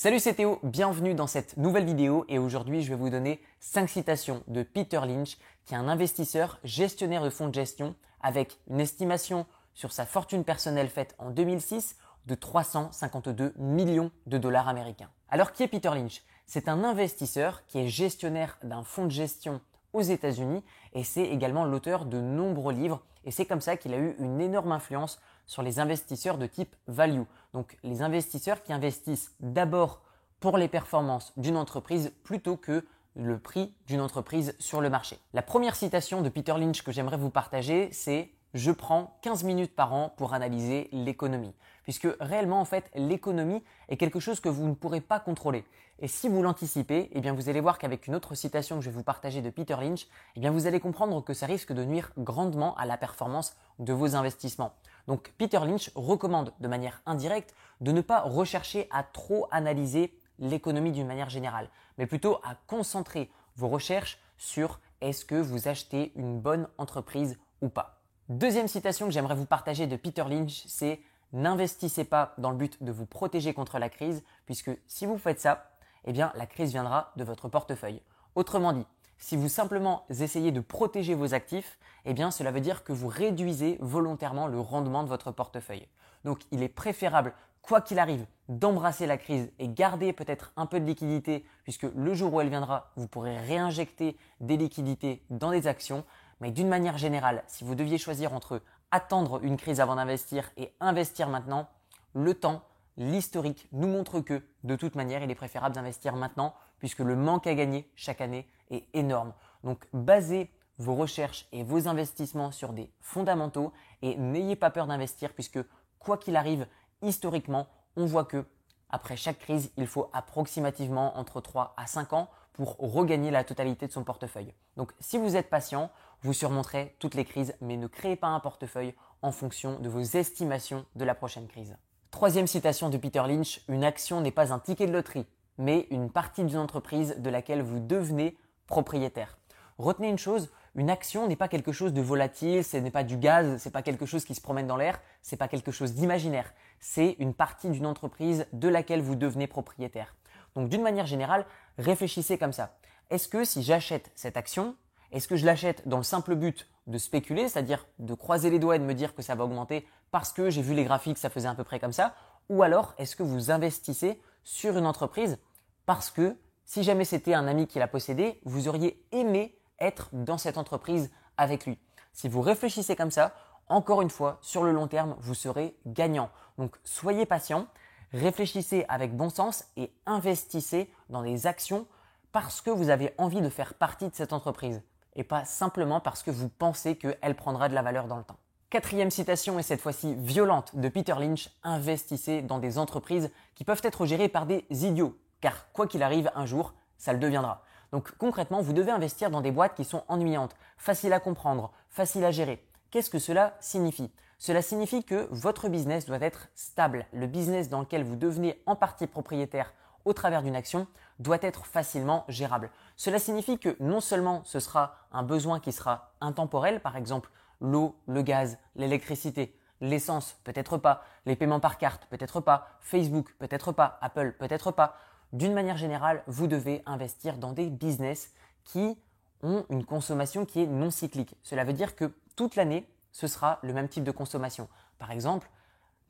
[0.00, 3.88] Salut c'est Théo, bienvenue dans cette nouvelle vidéo et aujourd'hui je vais vous donner 5
[3.88, 8.78] citations de Peter Lynch qui est un investisseur gestionnaire de fonds de gestion avec une
[8.78, 15.10] estimation sur sa fortune personnelle faite en 2006 de 352 millions de dollars américains.
[15.30, 16.22] Alors qui est Peter Lynch?
[16.46, 19.60] C'est un investisseur qui est gestionnaire d'un fonds de gestion
[19.94, 20.62] aux États-Unis
[20.92, 24.40] et c'est également l'auteur de nombreux livres et c'est comme ça qu'il a eu une
[24.40, 27.22] énorme influence sur les investisseurs de type value.
[27.52, 30.02] Donc les investisseurs qui investissent d'abord
[30.40, 32.86] pour les performances d'une entreprise plutôt que
[33.16, 35.18] le prix d'une entreprise sur le marché.
[35.34, 39.74] La première citation de Peter Lynch que j'aimerais vous partager, c'est je prends 15 minutes
[39.74, 41.54] par an pour analyser l'économie.
[41.82, 45.64] Puisque réellement, en fait, l'économie est quelque chose que vous ne pourrez pas contrôler.
[46.00, 48.90] Et si vous l'anticipez, eh bien, vous allez voir qu'avec une autre citation que je
[48.90, 50.06] vais vous partager de Peter Lynch,
[50.36, 53.92] eh bien, vous allez comprendre que ça risque de nuire grandement à la performance de
[53.92, 54.74] vos investissements.
[55.08, 60.92] Donc, Peter Lynch recommande de manière indirecte de ne pas rechercher à trop analyser l'économie
[60.92, 66.38] d'une manière générale, mais plutôt à concentrer vos recherches sur est-ce que vous achetez une
[66.38, 68.00] bonne entreprise ou pas.
[68.28, 71.00] Deuxième citation que j'aimerais vous partager de Peter Lynch, c'est
[71.32, 75.40] N'investissez pas dans le but de vous protéger contre la crise, puisque si vous faites
[75.40, 75.70] ça,
[76.08, 78.00] eh bien la crise viendra de votre portefeuille.
[78.34, 78.86] Autrement dit,
[79.18, 83.76] si vous simplement essayez de protéger vos actifs, eh cela veut dire que vous réduisez
[83.80, 85.86] volontairement le rendement de votre portefeuille.
[86.24, 90.80] Donc il est préférable, quoi qu'il arrive, d'embrasser la crise et garder peut-être un peu
[90.80, 95.66] de liquidité, puisque le jour où elle viendra, vous pourrez réinjecter des liquidités dans des
[95.66, 96.04] actions,
[96.40, 100.72] mais d'une manière générale, si vous deviez choisir entre attendre une crise avant d'investir et
[100.80, 101.68] investir maintenant,
[102.14, 102.62] le temps,
[102.98, 107.46] l'historique nous montre que de toute manière, il est préférable d'investir maintenant puisque le manque
[107.46, 109.32] à gagner chaque année est énorme.
[109.64, 115.32] Donc basez vos recherches et vos investissements sur des fondamentaux et n'ayez pas peur d'investir
[115.32, 115.60] puisque
[115.98, 116.66] quoi qu'il arrive,
[117.02, 118.44] historiquement, on voit que
[118.90, 123.86] après chaque crise, il faut approximativement entre 3 à 5 ans pour regagner la totalité
[123.86, 124.52] de son portefeuille.
[124.76, 125.90] Donc si vous êtes patient,
[126.22, 130.00] vous surmonterez toutes les crises, mais ne créez pas un portefeuille en fonction de vos
[130.00, 131.76] estimations de la prochaine crise.
[132.18, 135.24] Troisième citation de Peter Lynch, une action n'est pas un ticket de loterie,
[135.56, 138.36] mais une partie d'une entreprise de laquelle vous devenez
[138.66, 139.38] propriétaire.
[139.78, 143.18] Retenez une chose, une action n'est pas quelque chose de volatile, ce n'est pas du
[143.18, 146.52] gaz, c'est pas quelque chose qui se promène dans l'air, c'est pas quelque chose d'imaginaire.
[146.80, 150.16] C'est une partie d'une entreprise de laquelle vous devenez propriétaire.
[150.56, 151.46] Donc d'une manière générale,
[151.78, 152.78] réfléchissez comme ça.
[153.10, 154.74] Est-ce que si j'achète cette action,
[155.12, 158.74] est-ce que je l'achète dans le simple but de spéculer, c'est-à-dire de croiser les doigts
[158.74, 161.30] et de me dire que ça va augmenter parce que j'ai vu les graphiques, ça
[161.30, 162.14] faisait à peu près comme ça
[162.48, 165.38] Ou alors est-ce que vous investissez sur une entreprise
[165.86, 170.36] parce que si jamais c'était un ami qui la possédait, vous auriez aimé être dans
[170.36, 171.78] cette entreprise avec lui.
[172.12, 173.34] Si vous réfléchissez comme ça,
[173.68, 176.30] encore une fois, sur le long terme, vous serez gagnant.
[176.58, 177.66] Donc soyez patient,
[178.12, 181.86] réfléchissez avec bon sens et investissez dans des actions
[182.32, 184.82] parce que vous avez envie de faire partie de cette entreprise
[185.16, 188.38] et pas simplement parce que vous pensez qu'elle prendra de la valeur dans le temps.
[188.70, 193.80] Quatrième citation, et cette fois-ci violente, de Peter Lynch, investissez dans des entreprises qui peuvent
[193.82, 197.62] être gérées par des idiots, car quoi qu'il arrive un jour, ça le deviendra.
[197.92, 202.26] Donc concrètement, vous devez investir dans des boîtes qui sont ennuyantes, faciles à comprendre, faciles
[202.26, 202.62] à gérer.
[202.90, 204.10] Qu'est-ce que cela signifie?
[204.36, 207.06] Cela signifie que votre business doit être stable.
[207.14, 209.72] Le business dans lequel vous devenez en partie propriétaire
[210.04, 210.86] au travers d'une action
[211.20, 212.70] doit être facilement gérable.
[212.96, 217.30] Cela signifie que non seulement ce sera un besoin qui sera intemporel, par exemple
[217.60, 223.72] l'eau, le gaz, l'électricité, l'essence, peut-être pas, les paiements par carte, peut-être pas, Facebook, peut-être
[223.72, 224.96] pas, Apple, peut-être pas,
[225.32, 228.32] d'une manière générale, vous devez investir dans des business
[228.64, 228.98] qui
[229.42, 231.36] ont une consommation qui est non cyclique.
[231.42, 234.68] Cela veut dire que toute l'année, ce sera le même type de consommation.
[234.98, 235.48] Par exemple,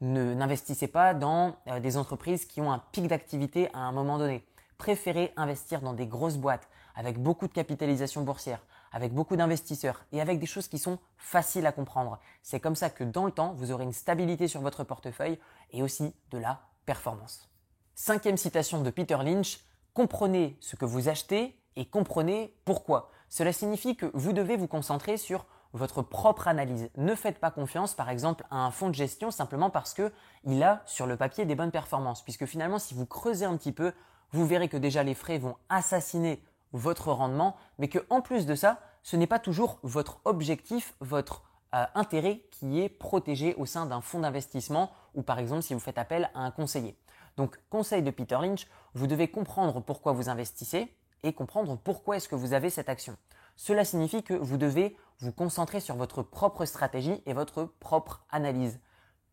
[0.00, 4.44] n'investissez pas dans euh, des entreprises qui ont un pic d'activité à un moment donné.
[4.76, 8.60] Préférez investir dans des grosses boîtes avec beaucoup de capitalisation boursière,
[8.93, 12.19] avec beaucoup d'investisseurs et avec des choses qui sont faciles à comprendre.
[12.43, 15.38] C'est comme ça que dans le temps, vous aurez une stabilité sur votre portefeuille
[15.72, 17.48] et aussi de la performance.
[17.94, 19.60] Cinquième citation de Peter Lynch,
[19.95, 23.10] comprenez ce que vous achetez et comprenez pourquoi.
[23.28, 26.91] Cela signifie que vous devez vous concentrer sur votre propre analyse.
[26.97, 30.83] Ne faites pas confiance, par exemple, à un fonds de gestion simplement parce qu'il a
[30.86, 32.22] sur le papier des bonnes performances.
[32.22, 33.92] Puisque finalement, si vous creusez un petit peu,
[34.33, 36.42] vous verrez que déjà les frais vont assassiner
[36.72, 41.42] votre rendement, mais que en plus de ça, ce n'est pas toujours votre objectif, votre
[41.74, 45.80] euh, intérêt qui est protégé au sein d'un fonds d'investissement ou par exemple si vous
[45.80, 46.98] faites appel à un conseiller.
[47.36, 52.28] Donc, conseil de Peter Lynch, vous devez comprendre pourquoi vous investissez et comprendre pourquoi est-ce
[52.28, 53.16] que vous avez cette action.
[53.56, 58.80] Cela signifie que vous devez vous concentrer sur votre propre stratégie et votre propre analyse.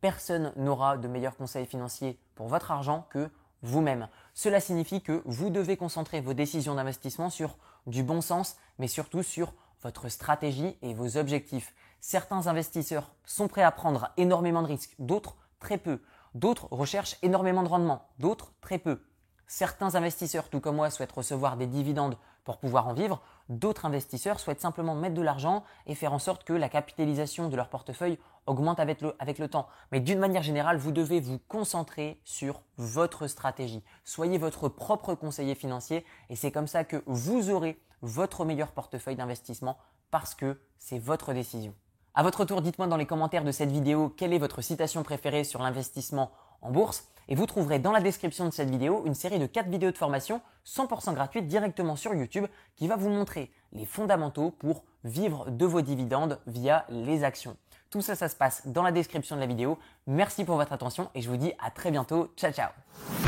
[0.02, 3.30] Personne n'aura de meilleurs conseils financiers pour votre argent que
[3.66, 4.08] vous-même.
[4.34, 7.58] Cela signifie que vous devez concentrer vos décisions d'investissement sur
[7.88, 11.74] du bon sens, mais surtout sur votre stratégie et vos objectifs.
[12.02, 16.02] Certains investisseurs sont prêts à prendre énormément de risques, d'autres très peu.
[16.34, 19.02] D'autres recherchent énormément de rendement, d'autres très peu.
[19.48, 23.22] Certains investisseurs, tout comme moi, souhaitent recevoir des dividendes pour pouvoir en vivre.
[23.50, 27.56] D'autres investisseurs souhaitent simplement mettre de l'argent et faire en sorte que la capitalisation de
[27.56, 29.68] leur portefeuille augmente avec le, temps.
[29.92, 33.84] Mais d'une manière générale, vous devez vous concentrer sur votre stratégie.
[34.04, 39.16] Soyez votre propre conseiller financier et c'est comme ça que vous aurez votre meilleur portefeuille
[39.16, 39.78] d'investissement
[40.12, 41.74] parce que c'est votre décision.
[42.14, 45.44] À votre tour, dites-moi dans les commentaires de cette vidéo quelle est votre citation préférée
[45.44, 46.32] sur l'investissement
[46.62, 49.68] en bourse et vous trouverez dans la description de cette vidéo une série de 4
[49.68, 52.46] vidéos de formation 100% gratuites directement sur YouTube
[52.76, 57.58] qui va vous montrer les fondamentaux pour vivre de vos dividendes via les actions.
[57.90, 59.78] Tout ça, ça se passe dans la description de la vidéo.
[60.08, 62.32] Merci pour votre attention et je vous dis à très bientôt.
[62.36, 63.25] Ciao, ciao